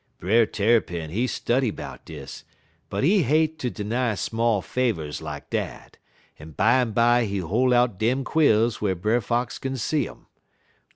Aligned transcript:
"Brer 0.17 0.47
Tarrypin, 0.47 1.11
he 1.11 1.27
study 1.27 1.69
'bout 1.69 2.03
dis, 2.05 2.43
but 2.89 3.03
he 3.03 3.21
hate 3.21 3.59
ter 3.59 3.69
'ny 3.83 4.15
small 4.15 4.63
favors 4.63 5.21
like 5.21 5.51
dat, 5.51 5.97
en 6.39 6.53
bimeby 6.53 7.27
he 7.27 7.37
hol' 7.37 7.71
out 7.71 7.99
dem 7.99 8.23
quills 8.23 8.81
whar 8.81 8.95
Brer 8.95 9.21
Fox 9.21 9.59
kin 9.59 9.77
see 9.77 10.09
um. 10.09 10.25